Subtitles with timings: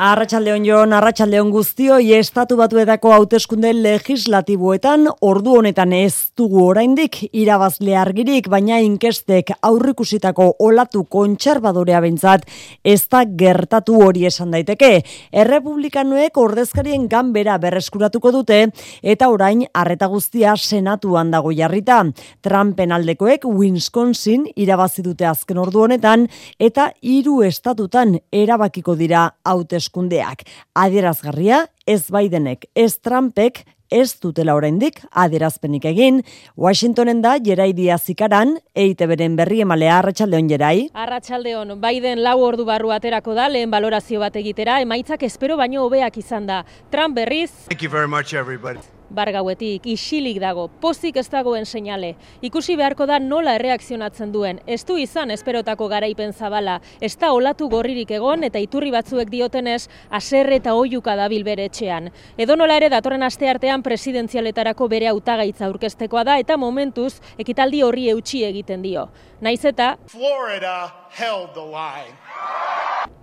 [0.00, 8.48] Arratxaldeon joan, arratxaldeon guztio, estatu batuetako hauteskunde legislatiboetan ordu honetan ez dugu oraindik irabazle argirik,
[8.48, 12.46] baina inkestek aurrikusitako olatu kontxarbadorea bentzat
[12.82, 15.02] ez da gertatu hori esan daiteke.
[15.28, 18.62] Errepublikanoek ordezkarien ganbera berreskuratuko dute
[19.02, 22.00] eta orain arreta guztia senatuan dago jarrita.
[22.40, 26.26] Trumpen aldekoek Wisconsin irabazi dute azken ordu honetan
[26.58, 30.42] eta hiru estatutan erabakiko dira hauteskunde hauteskundeak.
[30.72, 36.22] Adierazgarria, ez Bidenek, ez Trumpek, ez dutela oraindik adierazpenik egin.
[36.56, 40.88] Washingtonen da Jerai Diaz ikaran, eite beren berri emalea Arratxaldeon Jerai.
[41.04, 46.18] Arratxaldeon, Biden lau ordu barru aterako da, lehen balorazio bat egitera, emaitzak espero baino hobeak
[46.24, 46.64] izan da.
[46.90, 47.52] Trump berriz...
[47.68, 48.80] Thank you very much, everybody
[49.12, 52.14] bargauetik isilik dago, pozik ez dagoen seinale.
[52.42, 54.60] Ikusi beharko da nola erreakzionatzen duen.
[54.66, 56.78] Ez du izan esperotako garaipen zabala.
[57.00, 62.10] Ez da olatu gorririk egon eta iturri batzuek diotenez aserre eta oiuka dabil bere etxean.
[62.38, 68.08] Edo nola ere datorren aste artean presidentzialetarako bere hautagaitza aurkestekoa da eta momentuz ekitaldi horri
[68.14, 69.08] eutxi egiten dio.
[69.40, 72.16] Naiz eta Florida held the line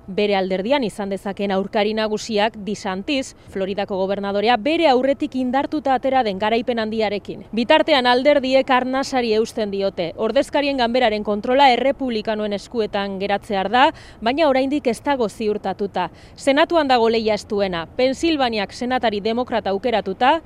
[0.09, 6.79] bere alderdian izan dezakeen aurkari nagusiak Disantiz, Floridako gobernadorea, bere aurretik indartuta atera den garaipen
[6.81, 7.45] handiarekin.
[7.53, 10.11] Bitartean alderdiek arnasari eusten diote.
[10.17, 13.85] Ordezkarien ganberaren kontrola errepublikanoen eskuetan geratzear da,
[14.21, 16.09] baina oraindik ez dago ziurtatuta.
[16.35, 20.39] Senatuan dago leia estuena, Pensilvaniak senatari demokrata aukeratuta,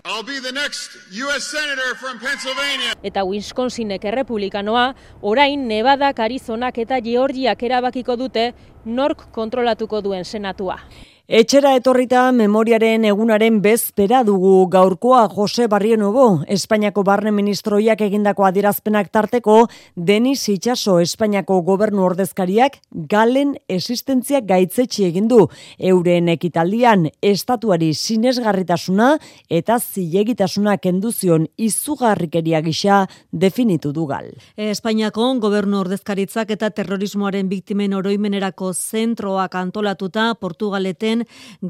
[3.04, 4.86] eta Wisconsinek errepublikanoa,
[5.22, 7.00] orain Nevada, Arizonak eta
[7.34, 8.52] Georgiak erabakiko dute
[8.86, 10.78] nork kontrolatuko duen senatua.
[11.24, 19.70] Etxera etorrita memoriaren egunaren bezpera dugu gaurkoa Jose Barrionubo, Espainiako barne ministroiak egindako adirazpenak tarteko,
[19.96, 25.46] Denis Itxaso Espainiako gobernu ordezkariak galen existentzia gaitzetsi egindu.
[25.80, 29.14] Euren ekitaldian estatuari sinesgarritasuna
[29.48, 34.28] eta zilegitasuna kenduzion izugarrikeria gisa definitu du gal.
[34.58, 41.13] Espainiako gobernu ordezkaritzak eta terrorismoaren biktimen oroimenerako zentroak antolatuta Portugaleten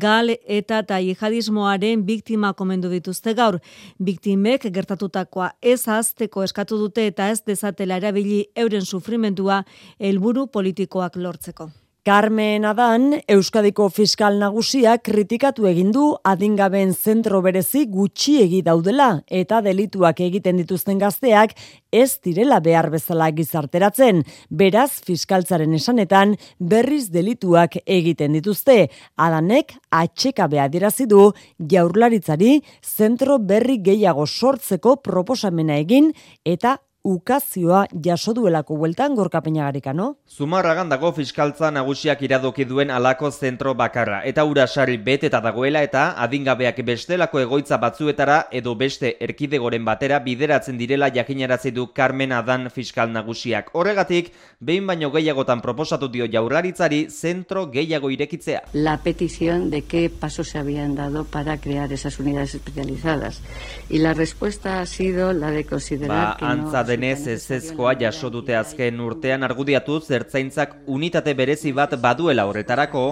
[0.05, 3.59] gal eta ta jihadismoaren biktima komendu dituzte gaur.
[3.99, 9.63] Biktimek gertatutakoa ez azteko eskatu dute eta ez dezatela erabili euren sufrimendua
[9.99, 11.82] helburu politikoak lortzeko.
[12.03, 20.19] Carmen Adan, Euskadiko fiskal nagusia kritikatu egin du adingaben zentro berezi gutxiegi daudela eta delituak
[20.25, 21.55] egiten dituzten gazteak
[21.95, 24.19] ez direla behar bezala gizarteratzen.
[24.51, 28.89] Beraz, fiskaltzaren esanetan berriz delituak egiten dituzte.
[29.15, 36.11] Adanek atxeka dirazi du jaurlaritzari zentro berri gehiago sortzeko proposamena egin
[36.43, 40.17] eta ukazioa jaso duelako bueltan gorkapena no?
[40.27, 44.21] Zumarragan dago fiskaltza nagusiak iradoki duen alako zentro bakarra.
[44.23, 50.77] Eta urasari bet eta dagoela eta adingabeak bestelako egoitza batzuetara edo beste erkidegoren batera bideratzen
[50.77, 53.69] direla jakinarazi du Carmen Adan fiskal nagusiak.
[53.73, 58.63] Horregatik, behin baino gehiagotan proposatu dio jaurlaritzari zentro gehiago irekitzea.
[58.73, 63.41] La petición de qué pasos se habían dado para crear esas unidades especializadas.
[63.89, 68.55] Y la respuesta ha sido la de considerar ba, que no denez ezezkoa jaso dute
[68.57, 73.03] azken urtean argudiatu zertzaintzak unitate berezi bat baduela horretarako.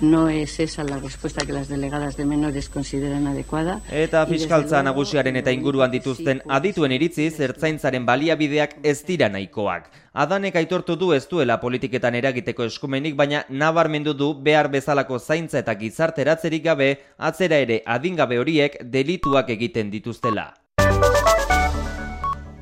[0.00, 3.80] No es esa la respuesta que las delegadas de menores consideran adecuada.
[3.90, 9.90] Eta fiskaltza nagusiaren eta inguruan dituzten adituen iritzi zertzaintzaren baliabideak ez dira nahikoak.
[10.16, 15.74] Adanek aitortu du ez duela politiketan eragiteko eskumenik, baina nabarmendu du behar bezalako zaintza eta
[15.76, 20.52] gizarteratzerik gabe atzera ere adingabe horiek delituak egiten dituztela.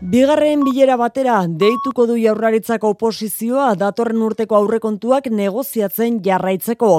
[0.05, 6.91] Bigarren bilera batera deituko du jaurlaritzako oposizioa datorren urteko aurrekontuak negoziatzen jarraitzeko.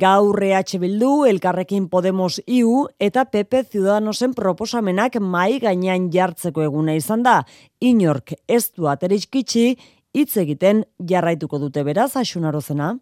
[0.00, 7.22] Gaur EH Bildu, Elkarrekin Podemos IU eta PP Ciudadanosen proposamenak mai gainean jartzeko eguna izan
[7.26, 7.42] da.
[7.84, 9.74] Inork ez du ateriskitsi
[10.16, 12.94] hitz egiten jarraituko dute beraz asunarozena.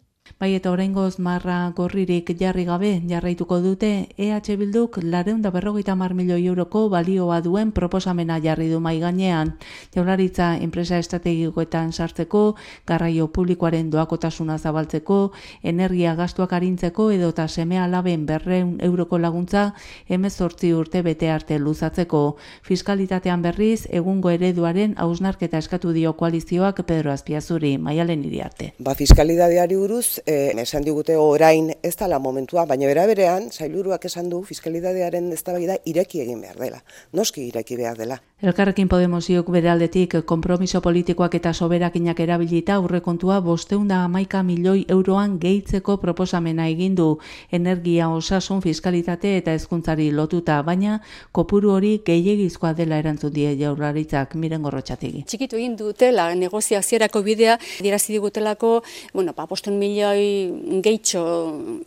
[0.43, 6.45] Bai eta oraingoz marra gorririk jarri gabe jarraituko dute EH Bilduk lareunda berrogeita mar milioi
[6.47, 9.53] euroko balioa duen proposamena jarri du mai gainean.
[9.95, 12.55] Jaularitza enpresa estrategikoetan sartzeko,
[12.85, 15.31] garraio publikoaren doakotasuna zabaltzeko,
[15.61, 19.73] energia gastuak arintzeko edo eta semea laben berreun euroko laguntza
[20.09, 22.35] emezortzi urte bete arte luzatzeko.
[22.63, 28.73] Fiskalitatean berriz, egungo ereduaren hausnarketa eskatu dio koalizioak Pedro Azpiazuri, maialen iriarte.
[28.79, 34.05] Ba, fiskalidadeari buruz, Beraz, e, esan digute orain ez dala momentua, baina bera berean, zailuruak
[34.05, 36.83] esan du fiskalidadearen eztabaida ireki egin behar dela.
[37.13, 38.19] Noski ireki behar dela.
[38.43, 45.97] Elkarrekin Podemosiok bere aldetik kompromiso politikoak eta soberakinak erabilita aurrekontua bosteunda amaika milioi euroan gehitzeko
[45.97, 47.19] proposamena egindu
[47.51, 50.99] energia osasun fiskalitate eta hezkuntzari lotuta, baina
[51.31, 55.23] kopuru hori gehiagizkoa dela erantzun die jaurlaritzak miren gorrotxategi.
[55.27, 58.83] Txikitu egin dutela negoziazierako bidea, dirazi digutelako,
[59.13, 59.47] bueno, pa, ba,
[60.03, 61.21] milioi gehitxo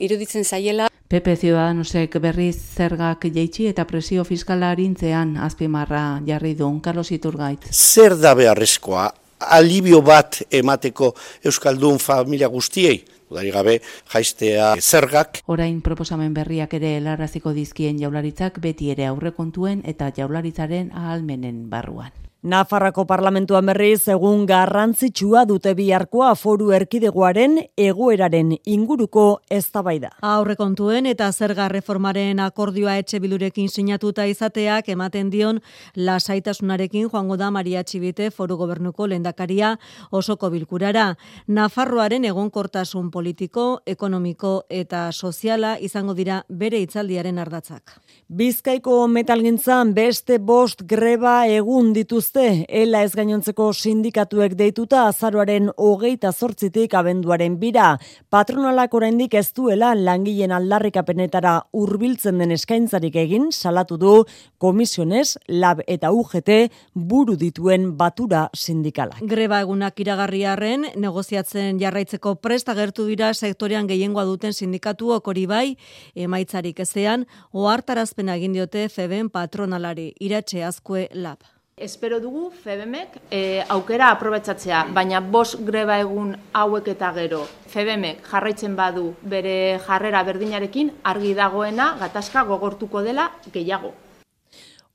[0.01, 7.13] iruditzen zaiela, PP Ciudadanosek berriz zergak jeitsi eta presio fiskala harintzean azpimarra jarri duen, Carlos
[7.13, 7.69] Iturgait.
[7.71, 11.13] Zer da beharrezkoa, alibio bat emateko
[11.45, 13.05] Euskaldun familia guztiei?
[13.31, 13.81] Udari gabe,
[14.13, 15.43] jaistea zergak.
[15.47, 22.26] Orain proposamen berriak ere larraziko dizkien jaularitzak beti ere aurrekontuen eta jaularitzaren ahalmenen barruan.
[22.43, 30.11] Nafarrako parlamentuan berriz egun garrantzitsua dute biharkoa foru erkidegoaren egoeraren inguruko eztabaida.
[30.21, 35.63] Aurrekontuen eta zerga reformaren akordioa etxe bilurekin sinatuta izateak ematen dion
[35.97, 39.73] lasaitasunarekin joango da Maria Txibite foru gobernuko lendakaria
[40.13, 41.17] osoko bilkurara.
[41.49, 47.97] Nafarroaren egonkortasun politiko, ekonomiko eta soziala izango dira bere itzaldiaren ardatzak.
[48.29, 56.33] Bizkaiko metalgintzan beste bost greba egun dituzte dituzte, ela ez gainontzeko sindikatuek deituta azaroaren hogeita
[56.33, 57.99] zortzitik abenduaren bira.
[58.31, 64.25] Patronalak oraindik ez duela langileen aldarrikapenetara hurbiltzen den eskaintzarik egin, salatu du
[64.59, 69.17] komisiones, lab eta UGT buru dituen batura sindikala.
[69.21, 75.67] Greba egunak iragarriarren, negoziatzen jarraitzeko presta gertu dira sektorean gehiengoa duten sindikatuok hori bai,
[76.15, 81.56] emaitzarik ezean, ohartarazpena egin diote Feben patronalari, iratxe azkue lab.
[81.79, 83.41] Espero dugu FEBEMek e,
[83.75, 86.31] aukera aprobetsatzea, baina bos greba egun
[86.61, 87.43] hauek eta gero
[87.75, 89.53] FEBEMek jarraitzen badu bere
[89.91, 93.93] jarrera berdinarekin argi dagoena gatazka gogortuko dela gehiago.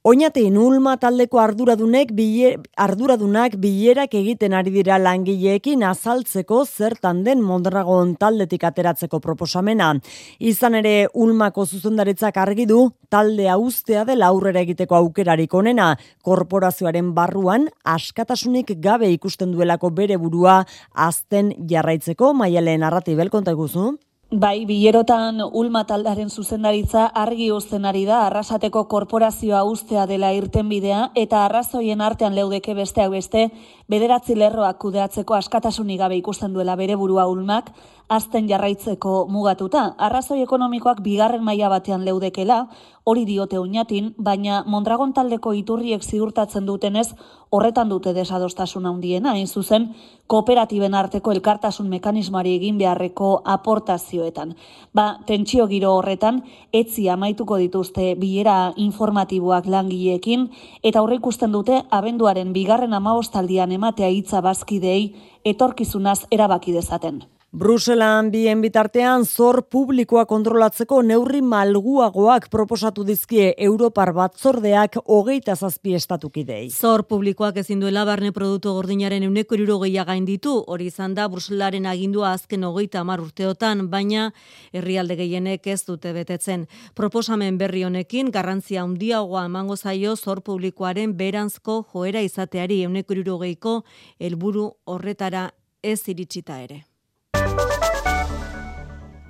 [0.03, 8.15] Oñate Ulma taldeko arduradunek bile, arduradunak bilerak egiten ari dira langileekin azaltzeko zertan den Mondragon
[8.17, 9.91] taldetik ateratzeko proposamena.
[10.39, 12.81] Izan ere Ulmako zuzendaritzak argi du
[13.13, 15.93] taldea ustea dela aurrera egiteko aukerarik onena,
[16.25, 20.63] korporazioaren barruan askatasunik gabe ikusten duelako bere burua
[20.95, 23.99] azten jarraitzeko maialen arratibel kontaguzu.
[24.31, 31.01] Bai, bilerotan ulma taldaren zuzendaritza argi uzten ari da arrasateko korporazioa ustea dela irten bidea
[31.19, 33.49] eta arrazoien artean leudeke beste hau beste,
[33.91, 37.73] bederatzi lerroak kudeatzeko askatasunik gabe ikusten duela bere burua ulmak,
[38.11, 39.93] azten jarraitzeko mugatuta.
[39.97, 42.65] Arrazoi ekonomikoak bigarren maila batean leudekela,
[43.07, 47.07] hori diote oinatin, baina Mondragon taldeko iturriek ziurtatzen dutenez,
[47.55, 49.87] horretan dute desadostasun handiena, hain zuzen,
[50.27, 54.55] kooperatiben arteko elkartasun mekanismari egin beharreko aportazioetan.
[54.93, 56.43] Ba, tentsio giro horretan,
[56.75, 60.49] etzi amaituko dituzte bilera informatiboak langileekin,
[60.83, 65.13] eta horre ikusten dute, abenduaren bigarren amabostaldian ematea hitza bazkidei,
[65.47, 67.23] etorkizunaz erabaki dezaten.
[67.51, 76.69] Bruselan bien bitartean zor publikoa kontrolatzeko neurri malguagoak proposatu dizkie Europar batzordeak hogeita zazpi estatukidei.
[76.71, 81.89] Zor publikoak ezin duela barne produktu gordinaren euneko irurogeiak gain ditu, hori izan da Bruselaren
[81.91, 84.29] agindua azken hogeita amar urteotan, baina
[84.71, 86.69] herrialde gehienek ez dute betetzen.
[86.95, 93.75] Proposamen berri honekin garrantzia handiagoa emango zaio zor publikoaren beranzko joera izateari euneko irurogeiko
[94.19, 95.49] helburu horretara
[95.83, 96.85] ez iritsita ere.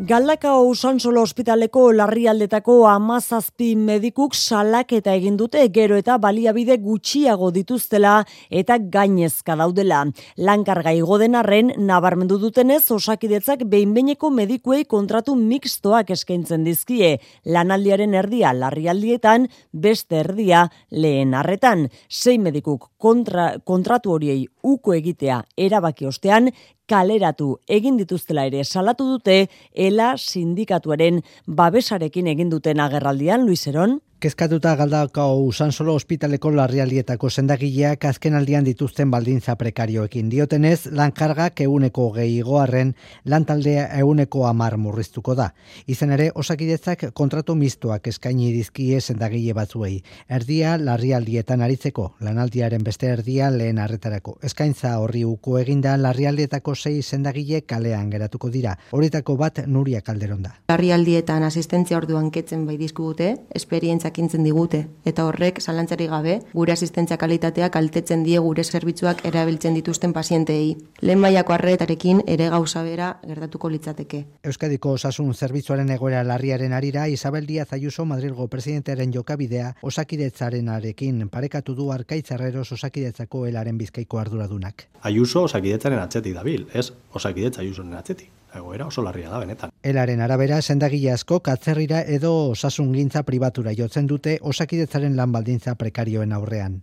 [0.02, 8.16] Galdakao Usansolo ospitaleko larrialdetako amazazpi medikuk salak eta egin dute gero eta baliabide gutxiago dituztela
[8.50, 10.00] eta gainezka daudela.
[10.42, 17.20] Lankarga igoden arren, nabarmendu dutenez osakidetzak behinbeineko medikuei kontratu mixtoak eskaintzen dizkie.
[17.46, 21.92] Lanaldiaren erdia larrialdietan, beste erdia lehen arretan.
[22.10, 26.50] Sei medikuk kontra, kontratu horiei uko egitea erabaki ostean,
[26.92, 29.38] kaleratu egin dituztela ere salatu dute
[29.88, 38.36] ela sindikatuaren babesarekin egin duten agerraldian Luiseron Kezkatuta galdako usan solo ospitaleko larrialdietako sendagileak azken
[38.38, 42.92] aldian dituzten baldintza prekarioekin diotenez, lankargak euneko gehi goarren,
[43.26, 45.48] lantaldea euneko amar murriztuko da.
[45.90, 50.04] Izan ere, osakidetzak kontratu mistoak eskaini dizkie sendagile batzuei.
[50.30, 54.36] Erdia larrialdietan aritzeko, lanaldiaren beste erdia lehen arretarako.
[54.44, 58.78] Eskaintza horri uko eginda larrialdietako sei sendagile kalean geratuko dira.
[58.92, 60.54] Horitako bat nuria kalderon da.
[60.70, 67.18] Larrialdietan asistentzia orduan ketzen bai dizkugute, esperientzia jakintzen digute eta horrek zalantzari gabe gure asistentzia
[67.18, 70.76] kalitatea kaltetzen die gure zerbitzuak erabiltzen dituzten pazienteei.
[71.02, 74.26] Lehen mailako arretarekin ere gauza bera gertatuko litzateke.
[74.44, 81.76] Euskadiko osasun zerbitzuaren egoera larriaren arira Isabel Díaz Ayuso Madrilgo presidentearen jokabidea osakidetzaren arekin parekatu
[81.76, 84.88] du arkaitzarreros osakidetzako elaren bizkaiko arduradunak.
[85.02, 89.72] Ayuso osakidetzaren atzetik dabil, ez osakidetza Ayusoren atzetik egoera oso larria da benetan.
[89.84, 96.82] Elaren arabera, sendagile asko katzerrira edo osasungintza pribatura jotzen dute osakidetzaren lan baldintza prekarioen aurrean.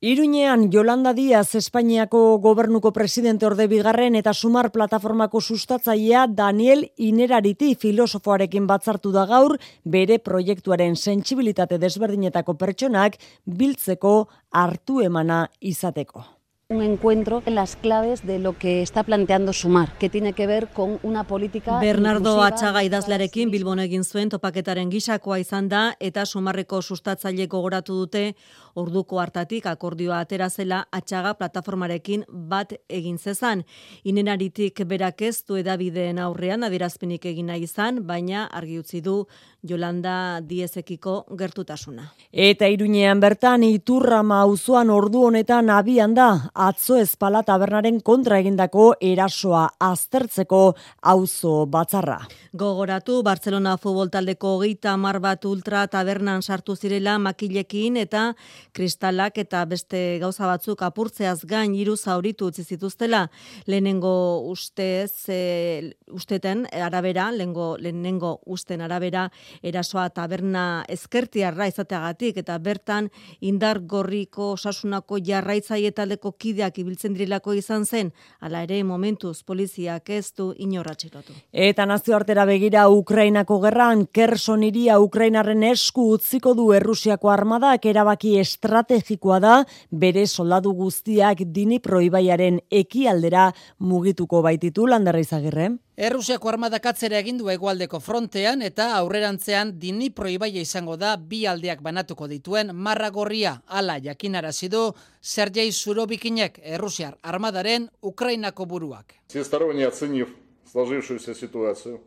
[0.00, 8.68] Iruñean Yolanda Díaz Espainiako gobernuko presidente orde bigarren eta sumar plataformako sustatzailea Daniel Inerariti filosofoarekin
[8.68, 9.56] batzartu da gaur
[9.96, 14.16] bere proiektuaren sentsibilitate desberdinetako pertsonak biltzeko
[14.52, 16.35] hartu emana izateko
[16.68, 20.66] un encuentro en las claves de lo que está planteando Sumar, que tiene que ver
[20.66, 26.82] con una política Bernardo Atxaga idazlearekin Bilbon egin zuen topaketaren gisakoa izan da eta Sumarreko
[26.82, 28.34] sustatzaile gogoratu dute
[28.76, 33.64] orduko hartatik akordioa atera zela Atxaga plataformarekin bat egin zezan.
[34.04, 39.24] Inenaritik berak ez du edabideen aurrean adierazpenik egin nahi izan, baina argi utzi du
[39.66, 42.10] Jolanda Diezekiko gertutasuna.
[42.32, 49.66] Eta Iruñean bertan iturra auzoan ordu honetan abian da atzo espala tabernaren kontra egindako erasoa
[49.80, 52.20] aztertzeko auzo batzarra.
[52.52, 58.34] Gogoratu, Barcelona futbol taldeko hogeita mar bat ultra tabernan sartu zirela makilekin eta
[58.72, 63.26] kristalak eta beste gauza batzuk apurtzeaz gain hiru zauritu utzi zituztela.
[63.66, 69.30] Lehenengo ustez, e, usteten arabera, lehenengo, lehenengo usten arabera
[69.62, 77.86] erasoa taberna ezkertiarra izateagatik eta bertan indar gorriko osasunako jarraitzaile taldeko kideak ibiltzen direlako izan
[77.86, 81.34] zen, hala ere momentuz poliziak ez du inorratxilotu.
[81.52, 89.39] Eta nazioartera begira Ukrainako gerran, Kerson iria Ukrainarren esku utziko du Errusiako armadak erabaki estrategikoa
[89.43, 89.53] da,
[89.91, 95.69] bere soldadu guztiak dini proibaiaren ekialdera mugituko baititu landarra izagirre.
[96.01, 101.81] Errusiako armadak atzera egin du egualdeko frontean eta aurrerantzean dini proibaia izango da bi aldeak
[101.85, 104.87] banatuko dituen marra gorria ala jakinarazi du
[105.21, 109.13] Sergei Surobikinek Errusiar armadaren Ukrainako buruak.
[109.27, 110.29] Всесторонне оценив
[110.71, 112.01] сложившуюся ситуацию,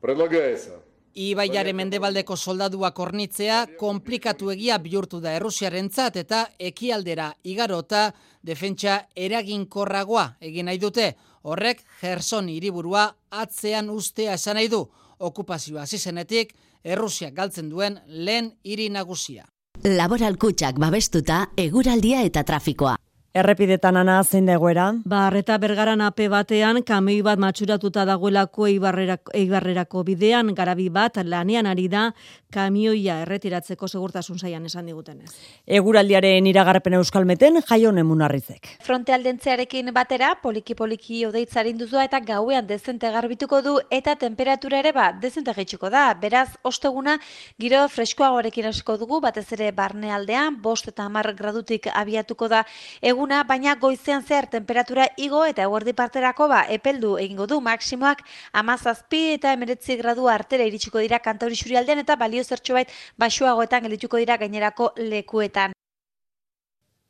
[0.00, 0.80] предлагается
[1.13, 8.11] Ibaiare mendebaldeko soldaduak ornitzea komplikatu egia bihurtu da Errusiarentzat eta ekialdera igarota
[8.43, 11.11] defentsa eraginkorragoa egin nahi dute.
[11.43, 14.85] Horrek Gerson hiriburua atzean ustea esan nahi du.
[15.19, 19.45] Okupazioa zizenetik Errusia galtzen duen lehen hiri nagusia.
[19.83, 23.00] Laboral kutsak babestuta eguraldia eta trafikoa.
[23.31, 24.89] Errepidetan ana zein dagoera?
[25.07, 31.69] Ba, arreta bergaran ape batean, kamei bat matxuratuta dagoelako eibarrerako, eibarrerako bidean, garabi bat, lanean
[31.71, 32.09] ari da,
[32.51, 35.29] kamioia erretiratzeko segurtasun zaian esan digutenez.
[35.63, 38.67] Eguraldiaren iragarpen euskalmeten, jaio nemunarrizek.
[38.83, 45.07] Fronte aldentzearekin batera, poliki-poliki odeitzarin duzua eta gauean dezente garbituko du eta temperatura ere ba,
[45.13, 46.09] dezente gaitxuko da.
[46.19, 47.15] Beraz, osteguna,
[47.55, 52.65] giro freskoagoarekin asko dugu, batez ere barnealdean, bost eta hamar gradutik abiatuko da.
[52.99, 58.23] Egu eguna, baina goizean zehar temperatura igo eta eguerdi parterako ba, epeldu egingo du maksimoak
[58.51, 64.17] amazazpi eta emeretzi gradu artera iritsiko dira kantauri aldean eta balio zertxo bait basuagoetan geldituko
[64.17, 65.73] dira gainerako lekuetan.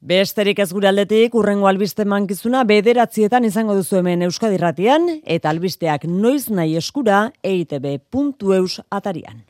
[0.01, 6.49] Besterik ez gure aldetik, urrengo albiste mankizuna bederatzietan izango duzu hemen Euskadirratian eta albisteak noiz
[6.49, 9.39] nahi eskura eitb.eus atarian.